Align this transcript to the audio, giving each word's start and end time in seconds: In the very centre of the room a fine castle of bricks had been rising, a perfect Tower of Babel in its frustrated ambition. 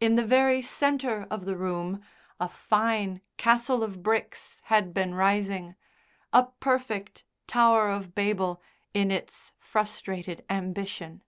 In 0.00 0.16
the 0.16 0.24
very 0.26 0.62
centre 0.62 1.28
of 1.30 1.44
the 1.44 1.54
room 1.56 2.00
a 2.40 2.48
fine 2.48 3.20
castle 3.36 3.84
of 3.84 4.02
bricks 4.02 4.60
had 4.64 4.92
been 4.92 5.14
rising, 5.14 5.76
a 6.32 6.46
perfect 6.58 7.22
Tower 7.46 7.88
of 7.88 8.12
Babel 8.12 8.60
in 8.94 9.12
its 9.12 9.52
frustrated 9.60 10.44
ambition. 10.50 11.22